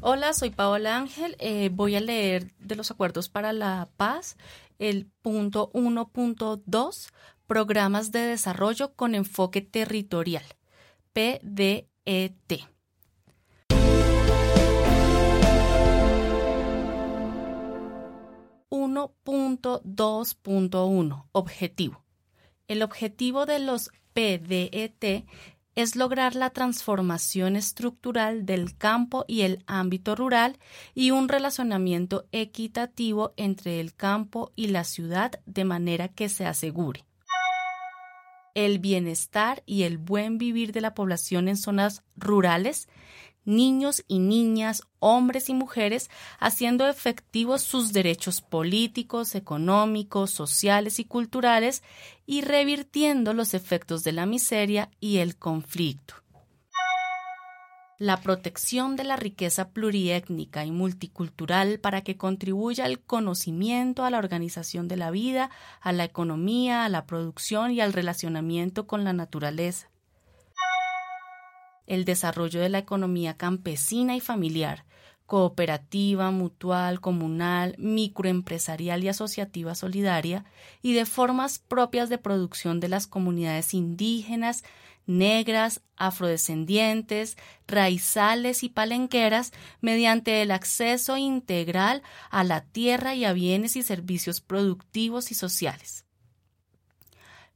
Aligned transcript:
Hola, 0.00 0.32
soy 0.34 0.50
Paola 0.50 0.96
Ángel. 0.96 1.36
Eh, 1.38 1.70
voy 1.72 1.94
a 1.96 2.00
leer 2.00 2.52
de 2.58 2.76
los 2.76 2.90
acuerdos 2.90 3.28
para 3.28 3.52
la 3.52 3.88
paz 3.96 4.36
el 4.78 5.06
punto 5.22 5.70
1.2, 5.72 7.10
programas 7.46 8.12
de 8.12 8.20
desarrollo 8.20 8.94
con 8.94 9.14
enfoque 9.14 9.62
territorial, 9.62 10.44
PDET. 11.12 11.86
1.2.1 18.70 21.24
Objetivo. 21.32 22.04
El 22.68 22.82
objetivo 22.82 23.46
de 23.46 23.60
los 23.60 23.90
PDET 24.12 25.24
es 25.76 25.94
lograr 25.94 26.34
la 26.34 26.50
transformación 26.50 27.54
estructural 27.54 28.46
del 28.46 28.76
campo 28.76 29.24
y 29.28 29.42
el 29.42 29.62
ámbito 29.66 30.16
rural 30.16 30.58
y 30.94 31.10
un 31.10 31.28
relacionamiento 31.28 32.26
equitativo 32.32 33.34
entre 33.36 33.78
el 33.78 33.94
campo 33.94 34.52
y 34.56 34.68
la 34.68 34.84
ciudad 34.84 35.32
de 35.44 35.64
manera 35.64 36.08
que 36.08 36.30
se 36.30 36.46
asegure. 36.46 37.04
El 38.54 38.78
bienestar 38.78 39.62
y 39.66 39.82
el 39.82 39.98
buen 39.98 40.38
vivir 40.38 40.72
de 40.72 40.80
la 40.80 40.94
población 40.94 41.46
en 41.46 41.58
zonas 41.58 42.02
rurales 42.16 42.88
niños 43.46 44.04
y 44.08 44.18
niñas, 44.18 44.82
hombres 44.98 45.48
y 45.48 45.54
mujeres, 45.54 46.10
haciendo 46.38 46.86
efectivos 46.86 47.62
sus 47.62 47.92
derechos 47.92 48.42
políticos, 48.42 49.34
económicos, 49.34 50.30
sociales 50.30 50.98
y 50.98 51.04
culturales 51.04 51.82
y 52.26 52.42
revirtiendo 52.42 53.32
los 53.32 53.54
efectos 53.54 54.04
de 54.04 54.12
la 54.12 54.26
miseria 54.26 54.90
y 55.00 55.18
el 55.18 55.36
conflicto. 55.36 56.14
La 57.98 58.20
protección 58.20 58.94
de 58.96 59.04
la 59.04 59.16
riqueza 59.16 59.70
pluriétnica 59.70 60.66
y 60.66 60.70
multicultural 60.70 61.80
para 61.80 62.02
que 62.02 62.18
contribuya 62.18 62.84
al 62.84 63.00
conocimiento, 63.00 64.04
a 64.04 64.10
la 64.10 64.18
organización 64.18 64.86
de 64.86 64.98
la 64.98 65.10
vida, 65.10 65.48
a 65.80 65.92
la 65.92 66.04
economía, 66.04 66.84
a 66.84 66.90
la 66.90 67.06
producción 67.06 67.70
y 67.70 67.80
al 67.80 67.94
relacionamiento 67.94 68.86
con 68.86 69.04
la 69.04 69.14
naturaleza 69.14 69.88
el 71.86 72.04
desarrollo 72.04 72.60
de 72.60 72.68
la 72.68 72.78
economía 72.78 73.36
campesina 73.36 74.16
y 74.16 74.20
familiar, 74.20 74.84
cooperativa, 75.26 76.30
mutual, 76.30 77.00
comunal, 77.00 77.74
microempresarial 77.78 79.02
y 79.04 79.08
asociativa 79.08 79.74
solidaria, 79.74 80.44
y 80.82 80.94
de 80.94 81.04
formas 81.04 81.58
propias 81.58 82.08
de 82.08 82.18
producción 82.18 82.80
de 82.80 82.88
las 82.88 83.06
comunidades 83.06 83.74
indígenas, 83.74 84.62
negras, 85.06 85.82
afrodescendientes, 85.96 87.36
raizales 87.66 88.62
y 88.62 88.68
palenqueras 88.68 89.52
mediante 89.80 90.42
el 90.42 90.50
acceso 90.50 91.16
integral 91.16 92.02
a 92.30 92.44
la 92.44 92.62
tierra 92.62 93.14
y 93.14 93.24
a 93.24 93.32
bienes 93.32 93.76
y 93.76 93.82
servicios 93.82 94.40
productivos 94.40 95.30
y 95.30 95.34
sociales. 95.34 96.04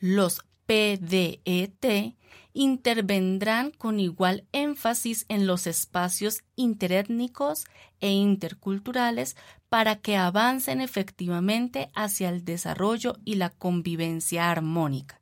Los 0.00 0.44
PDET 0.66 2.16
intervendrán 2.56 3.70
con 3.70 4.00
igual 4.00 4.46
énfasis 4.52 5.26
en 5.28 5.46
los 5.46 5.66
espacios 5.66 6.42
interétnicos 6.56 7.66
e 8.00 8.10
interculturales 8.10 9.36
para 9.68 9.96
que 9.96 10.16
avancen 10.16 10.80
efectivamente 10.80 11.90
hacia 11.94 12.30
el 12.30 12.46
desarrollo 12.46 13.18
y 13.26 13.34
la 13.34 13.50
convivencia 13.50 14.50
armónica. 14.50 15.20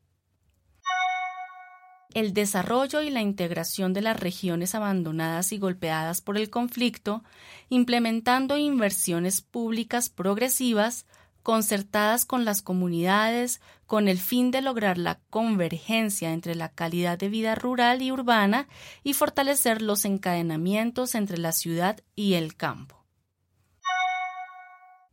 El 2.15 2.33
desarrollo 2.35 3.03
y 3.03 3.11
la 3.11 3.21
integración 3.21 3.93
de 3.93 4.03
las 4.03 4.21
regiones 4.21 4.77
abandonadas 4.77 5.51
y 5.51 5.59
golpeadas 5.59 6.21
por 6.21 6.39
el 6.39 6.49
conflicto, 6.51 7.25
implementando 7.69 8.57
inversiones 8.57 9.43
públicas 9.43 10.09
progresivas, 10.09 11.07
concertadas 11.45 12.25
con 12.25 12.47
las 12.47 12.63
comunidades 12.63 13.61
con 13.87 14.09
el 14.09 14.19
fin 14.19 14.51
de 14.51 14.63
lograr 14.63 14.97
la 14.97 15.21
convergencia 15.29 16.33
entre 16.33 16.55
la 16.55 16.71
calidad 16.71 17.19
de 17.19 17.29
vida 17.29 17.55
rural 17.55 18.01
y 18.01 18.11
urbana 18.11 18.67
y 19.05 19.13
fortalecer 19.13 19.83
los 19.83 20.07
encadenamientos 20.07 21.15
entre 21.15 21.37
la 21.37 21.53
ciudad 21.53 22.01
y 22.17 22.33
el 22.35 22.57
campo. 22.57 23.05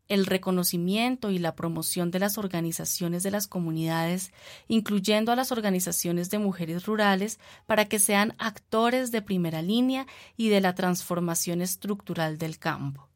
El 0.07 0.25
reconocimiento 0.25 1.31
y 1.31 1.37
la 1.37 1.53
promoción 1.53 2.11
de 2.11 2.19
las 2.19 2.37
organizaciones 2.37 3.23
de 3.23 3.31
las 3.31 3.47
comunidades, 3.47 4.31
incluyendo 4.69 5.33
a 5.33 5.35
las 5.35 5.51
organizaciones 5.51 6.29
de 6.29 6.39
mujeres 6.39 6.85
rurales, 6.85 7.39
para 7.65 7.85
que 7.85 7.99
sean 7.99 8.35
actores 8.37 9.11
de 9.11 9.21
primera 9.21 9.61
línea 9.61 10.07
y 10.37 10.47
de 10.47 10.61
la 10.61 10.75
transformación 10.75 11.61
estructural 11.61 12.37
del 12.37 12.57
campo 12.57 13.10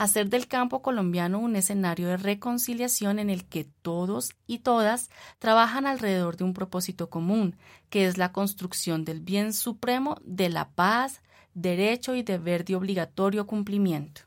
hacer 0.00 0.28
del 0.30 0.48
campo 0.48 0.80
colombiano 0.80 1.38
un 1.38 1.54
escenario 1.56 2.08
de 2.08 2.16
reconciliación 2.16 3.18
en 3.18 3.28
el 3.28 3.44
que 3.44 3.64
todos 3.82 4.30
y 4.46 4.60
todas 4.60 5.10
trabajan 5.38 5.86
alrededor 5.86 6.38
de 6.38 6.44
un 6.44 6.54
propósito 6.54 7.10
común, 7.10 7.58
que 7.90 8.06
es 8.06 8.16
la 8.16 8.32
construcción 8.32 9.04
del 9.04 9.20
bien 9.20 9.52
supremo 9.52 10.16
de 10.24 10.48
la 10.48 10.70
paz, 10.70 11.20
derecho 11.52 12.14
y 12.14 12.22
deber 12.22 12.64
de 12.64 12.76
obligatorio 12.76 13.46
cumplimiento. 13.46 14.22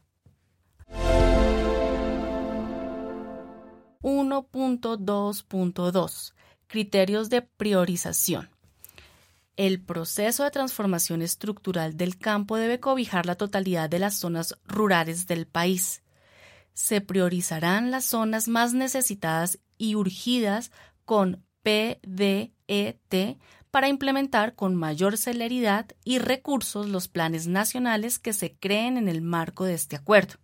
1.2.2 4.04 6.34
Criterios 6.68 7.32
de 7.32 7.42
priorización. 7.42 8.53
El 9.56 9.82
proceso 9.82 10.44
de 10.44 10.52
transformación 10.52 11.22
estructural 11.22 11.96
del 11.96 12.18
campo 12.18 12.58
debe 12.58 12.80
cobijar 12.80 13.28
la 13.28 13.36
totalidad 13.36 13.88
de 13.88 14.00
las 14.00 14.16
zonas 14.16 14.58
rurales 14.66 15.28
del 15.28 15.46
país. 15.46 16.02
Se 16.74 17.02
priorizarán 17.02 17.92
las 17.92 18.06
zonas 18.06 18.48
más 18.48 18.74
necesitadas 18.74 19.60
y 19.78 19.94
urgidas 19.94 20.72
con 21.06 21.46
PDET 21.62 23.38
para 23.70 23.90
implementar 23.90 24.56
con 24.56 24.76
mayor 24.76 25.18
celeridad 25.18 25.86
y 26.04 26.18
recursos 26.18 26.90
los 26.90 27.08
planes 27.08 27.46
nacionales 27.46 28.18
que 28.18 28.34
se 28.34 28.56
creen 28.56 28.98
en 28.98 29.08
el 29.08 29.22
marco 29.22 29.66
de 29.66 29.76
este 29.76 29.96
acuerdo. 29.96 30.36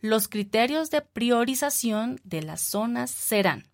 Los 0.00 0.28
criterios 0.28 0.90
de 0.90 1.02
priorización 1.02 2.18
de 2.24 2.42
las 2.42 2.62
zonas 2.62 3.10
serán 3.10 3.71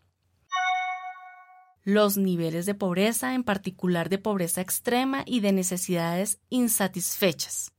los 1.89 2.19
niveles 2.19 2.67
de 2.67 2.75
pobreza, 2.75 3.33
en 3.33 3.43
particular 3.43 4.11
de 4.11 4.19
pobreza 4.19 4.61
extrema 4.61 5.23
y 5.25 5.41
de 5.41 5.53
necesidades 5.53 6.39
insatisfechas. 6.51 7.73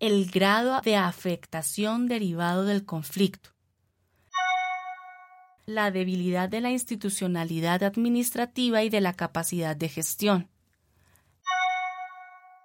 El 0.00 0.30
grado 0.30 0.82
de 0.82 0.96
afectación 0.96 2.08
derivado 2.08 2.64
del 2.64 2.84
conflicto. 2.84 3.48
La 5.64 5.90
debilidad 5.90 6.50
de 6.50 6.60
la 6.60 6.70
institucionalidad 6.70 7.82
administrativa 7.84 8.82
y 8.82 8.90
de 8.90 9.00
la 9.00 9.14
capacidad 9.14 9.74
de 9.74 9.88
gestión. 9.88 10.50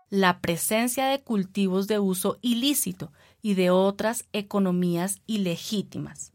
La 0.09 0.41
presencia 0.41 1.05
de 1.05 1.23
cultivos 1.23 1.87
de 1.87 1.99
uso 1.99 2.39
ilícito 2.41 3.13
y 3.41 3.53
de 3.53 3.69
otras 3.69 4.25
economías 4.33 5.21
ilegítimas 5.27 6.33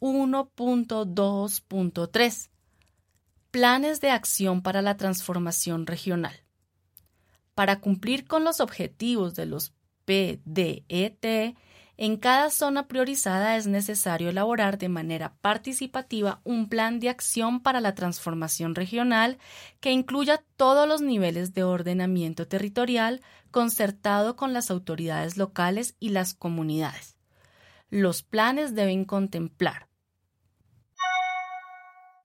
1.2.3 0.00 2.50
Planes 3.50 4.00
de 4.00 4.10
acción 4.10 4.62
para 4.62 4.80
la 4.82 4.96
transformación 4.96 5.86
regional. 5.86 6.34
Para 7.54 7.80
cumplir 7.80 8.26
con 8.26 8.42
los 8.42 8.60
objetivos 8.60 9.34
de 9.34 9.46
los 9.46 9.72
PDET, 10.04 11.54
en 11.96 12.16
cada 12.16 12.50
zona 12.50 12.88
priorizada 12.88 13.56
es 13.56 13.68
necesario 13.68 14.28
elaborar 14.28 14.78
de 14.78 14.88
manera 14.88 15.36
participativa 15.40 16.40
un 16.42 16.68
plan 16.68 16.98
de 16.98 17.08
acción 17.08 17.60
para 17.60 17.80
la 17.80 17.94
transformación 17.94 18.74
regional 18.74 19.38
que 19.78 19.92
incluya 19.92 20.42
todos 20.56 20.88
los 20.88 21.02
niveles 21.02 21.54
de 21.54 21.62
ordenamiento 21.62 22.48
territorial 22.48 23.22
concertado 23.52 24.34
con 24.34 24.52
las 24.52 24.72
autoridades 24.72 25.36
locales 25.36 25.94
y 26.00 26.08
las 26.08 26.34
comunidades. 26.34 27.13
Los 27.90 28.22
planes 28.22 28.74
deben 28.74 29.04
contemplar. 29.04 29.88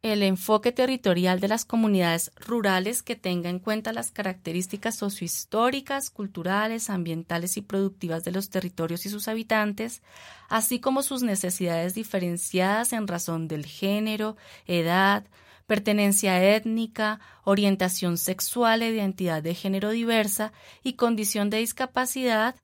El 0.02 0.24
enfoque 0.24 0.72
territorial 0.72 1.42
de 1.42 1.50
las 1.50 1.66
comunidades 1.66 2.32
rurales 2.38 3.04
que 3.04 3.18
tenga 3.18 3.50
en 3.50 3.60
cuenta 3.60 3.92
las 3.92 4.12
características 4.12 4.96
sociohistóricas, 4.96 6.10
culturales, 6.10 6.90
ambientales 6.90 7.58
y 7.58 7.62
productivas 7.62 8.24
de 8.24 8.32
los 8.32 8.50
territorios 8.50 9.06
y 9.06 9.10
sus 9.10 9.28
habitantes, 9.28 10.02
así 10.48 10.80
como 10.80 11.04
sus 11.04 11.22
necesidades 11.22 11.96
diferenciadas 11.96 12.94
en 12.94 13.08
razón 13.08 13.50
del 13.50 13.66
género, 13.66 14.38
edad, 14.68 15.26
pertenencia 15.68 16.56
étnica, 16.56 17.20
orientación 17.44 18.18
sexual 18.18 18.82
e 18.84 18.92
identidad 18.92 19.44
de 19.44 19.54
género 19.54 19.90
diversa 19.90 20.54
y 20.82 20.94
condición 20.94 21.50
de 21.50 21.58
discapacidad, 21.58 22.56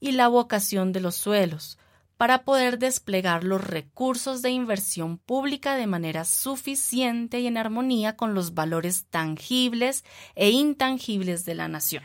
y 0.00 0.12
la 0.12 0.28
vocación 0.28 0.92
de 0.92 1.00
los 1.00 1.16
suelos, 1.16 1.76
para 2.18 2.42
poder 2.42 2.80
desplegar 2.80 3.44
los 3.44 3.64
recursos 3.64 4.42
de 4.42 4.50
inversión 4.50 5.18
pública 5.18 5.76
de 5.76 5.86
manera 5.86 6.24
suficiente 6.24 7.38
y 7.38 7.46
en 7.46 7.56
armonía 7.56 8.16
con 8.16 8.34
los 8.34 8.54
valores 8.54 9.06
tangibles 9.08 10.04
e 10.34 10.50
intangibles 10.50 11.44
de 11.44 11.54
la 11.54 11.68
nación. 11.68 12.02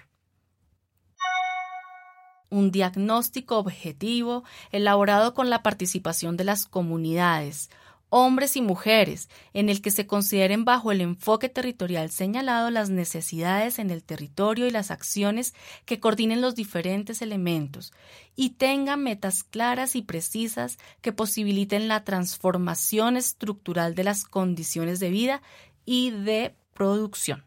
Un 2.49 2.71
diagnóstico 2.71 3.57
objetivo 3.57 4.43
elaborado 4.71 5.33
con 5.33 5.49
la 5.49 5.63
participación 5.63 6.37
de 6.37 6.43
las 6.43 6.67
comunidades, 6.67 7.71
hombres 8.15 8.55
y 8.57 8.61
mujeres, 8.61 9.27
en 9.53 9.69
el 9.69 9.81
que 9.81 9.89
se 9.89 10.05
consideren 10.05 10.65
bajo 10.65 10.91
el 10.91 11.01
enfoque 11.01 11.49
territorial 11.49 12.11
señalado 12.11 12.69
las 12.69 12.91
necesidades 12.91 13.79
en 13.79 13.89
el 13.89 14.03
territorio 14.03 14.67
y 14.67 14.69
las 14.69 14.91
acciones 14.91 15.55
que 15.85 15.99
coordinen 15.99 16.39
los 16.39 16.53
diferentes 16.53 17.23
elementos 17.23 17.91
y 18.35 18.51
tengan 18.51 19.01
metas 19.01 19.43
claras 19.43 19.95
y 19.95 20.03
precisas 20.03 20.77
que 21.01 21.11
posibiliten 21.11 21.87
la 21.87 22.03
transformación 22.03 23.17
estructural 23.17 23.95
de 23.95 24.03
las 24.03 24.25
condiciones 24.25 24.99
de 24.99 25.09
vida 25.09 25.41
y 25.83 26.11
de 26.11 26.55
producción. 26.75 27.43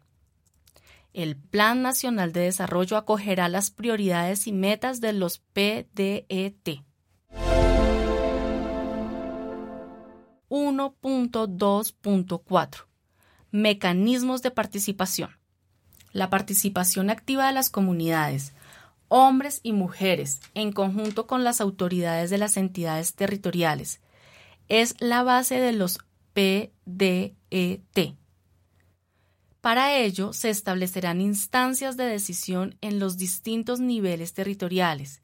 El 1.13 1.37
Plan 1.37 1.81
Nacional 1.81 2.33
de 2.33 2.41
Desarrollo 2.41 2.97
acogerá 2.97 3.47
las 3.47 3.71
prioridades 3.71 4.47
y 4.47 4.51
metas 4.51 4.99
de 4.99 5.13
los 5.13 5.39
PDET 5.39 6.86
1.2.4 10.57 12.85
Mecanismos 13.51 14.41
de 14.41 14.49
participación. 14.51 15.37
La 16.11 16.29
participación 16.31 17.09
activa 17.09 17.47
de 17.47 17.53
las 17.53 17.69
comunidades, 17.69 18.53
hombres 19.07 19.59
y 19.61 19.71
mujeres, 19.73 20.39
en 20.55 20.71
conjunto 20.71 21.27
con 21.27 21.43
las 21.43 21.61
autoridades 21.61 22.31
de 22.31 22.39
las 22.39 22.57
entidades 22.57 23.13
territoriales, 23.13 24.01
es 24.67 24.95
la 24.99 25.21
base 25.23 25.61
de 25.61 25.73
los 25.73 25.99
PDET. 26.33 28.15
Para 29.61 29.95
ello, 29.95 30.33
se 30.33 30.49
establecerán 30.49 31.21
instancias 31.21 31.95
de 31.97 32.05
decisión 32.05 32.75
en 32.81 32.97
los 32.99 33.17
distintos 33.17 33.79
niveles 33.79 34.33
territoriales, 34.33 35.21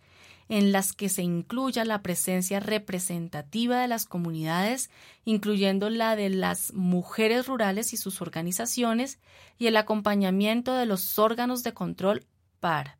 en 0.49 0.71
las 0.71 0.93
que 0.93 1.09
se 1.09 1.23
incluya 1.23 1.85
la 1.85 2.01
presencia 2.01 2.59
representativa 2.59 3.81
de 3.81 3.87
las 3.87 4.05
comunidades, 4.05 4.89
incluyendo 5.25 5.89
la 5.89 6.15
de 6.15 6.29
las 6.29 6.73
mujeres 6.73 7.47
rurales 7.47 7.93
y 7.93 7.97
sus 7.97 8.21
organizaciones, 8.21 9.19
y 9.57 9.67
el 9.67 9.77
acompañamiento 9.77 10.73
de 10.73 10.85
los 10.85 11.19
órganos 11.19 11.63
de 11.63 11.73
control 11.73 12.25
para 12.59 12.99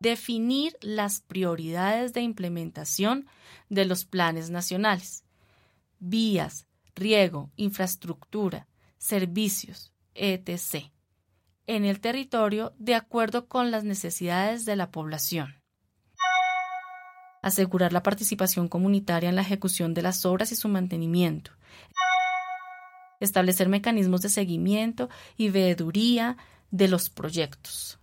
definir 0.00 0.76
las 0.82 1.20
prioridades 1.20 2.12
de 2.12 2.20
implementación 2.20 3.26
de 3.70 3.86
los 3.86 4.04
planes 4.04 4.50
nacionales, 4.50 5.24
vías, 5.98 6.66
riego, 6.94 7.50
infraestructura, 7.56 8.68
servicios, 8.98 9.92
etc., 10.14 10.90
en 11.66 11.86
el 11.86 12.00
territorio 12.00 12.74
de 12.76 12.94
acuerdo 12.94 13.48
con 13.48 13.70
las 13.70 13.84
necesidades 13.84 14.66
de 14.66 14.76
la 14.76 14.90
población 14.90 15.63
asegurar 17.44 17.92
la 17.92 18.02
participación 18.02 18.66
comunitaria 18.68 19.28
en 19.28 19.36
la 19.36 19.42
ejecución 19.42 19.92
de 19.92 20.00
las 20.00 20.24
obras 20.24 20.50
y 20.50 20.56
su 20.56 20.68
mantenimiento, 20.68 21.50
establecer 23.20 23.68
mecanismos 23.68 24.22
de 24.22 24.30
seguimiento 24.30 25.10
y 25.36 25.50
veeduría 25.50 26.38
de 26.70 26.88
los 26.88 27.10
proyectos. 27.10 27.98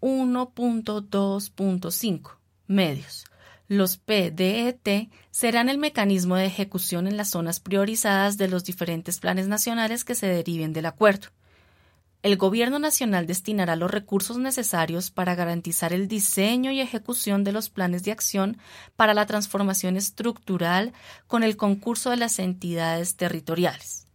1.2.5 0.00 2.38
Medios. 2.66 3.26
Los 3.68 3.98
PDET 3.98 5.10
serán 5.30 5.68
el 5.68 5.76
mecanismo 5.76 6.36
de 6.36 6.46
ejecución 6.46 7.06
en 7.06 7.18
las 7.18 7.28
zonas 7.28 7.60
priorizadas 7.60 8.38
de 8.38 8.48
los 8.48 8.64
diferentes 8.64 9.20
planes 9.20 9.46
nacionales 9.46 10.06
que 10.06 10.14
se 10.14 10.26
deriven 10.26 10.72
del 10.72 10.86
acuerdo. 10.86 11.28
El 12.22 12.36
Gobierno 12.36 12.80
Nacional 12.80 13.28
destinará 13.28 13.76
los 13.76 13.92
recursos 13.92 14.38
necesarios 14.38 15.12
para 15.12 15.36
garantizar 15.36 15.92
el 15.92 16.08
diseño 16.08 16.72
y 16.72 16.80
ejecución 16.80 17.44
de 17.44 17.52
los 17.52 17.70
planes 17.70 18.02
de 18.02 18.10
acción 18.10 18.58
para 18.96 19.14
la 19.14 19.26
transformación 19.26 19.96
estructural 19.96 20.92
con 21.28 21.44
el 21.44 21.56
concurso 21.56 22.10
de 22.10 22.16
las 22.16 22.40
entidades 22.40 23.14
territoriales. 23.14 24.08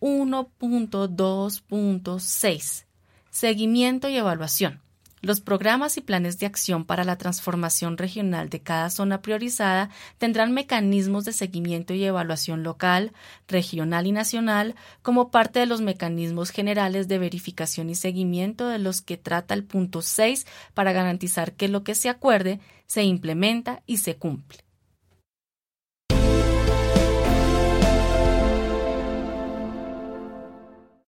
1.2.6 0.00 2.84
Seguimiento 3.30 4.10
y 4.10 4.16
evaluación. 4.16 4.82
Los 5.22 5.42
programas 5.42 5.98
y 5.98 6.00
planes 6.00 6.38
de 6.38 6.46
acción 6.46 6.86
para 6.86 7.04
la 7.04 7.18
transformación 7.18 7.98
regional 7.98 8.48
de 8.48 8.62
cada 8.62 8.88
zona 8.88 9.20
priorizada 9.20 9.90
tendrán 10.16 10.52
mecanismos 10.52 11.26
de 11.26 11.34
seguimiento 11.34 11.92
y 11.92 12.02
evaluación 12.04 12.62
local, 12.62 13.12
regional 13.46 14.06
y 14.06 14.12
nacional 14.12 14.76
como 15.02 15.30
parte 15.30 15.60
de 15.60 15.66
los 15.66 15.82
mecanismos 15.82 16.50
generales 16.50 17.06
de 17.06 17.18
verificación 17.18 17.90
y 17.90 17.96
seguimiento 17.96 18.66
de 18.68 18.78
los 18.78 19.02
que 19.02 19.18
trata 19.18 19.52
el 19.52 19.64
punto 19.64 20.00
6 20.00 20.46
para 20.72 20.92
garantizar 20.92 21.52
que 21.52 21.68
lo 21.68 21.84
que 21.84 21.94
se 21.94 22.08
acuerde 22.08 22.58
se 22.86 23.02
implementa 23.02 23.82
y 23.86 23.98
se 23.98 24.16
cumple. 24.16 24.69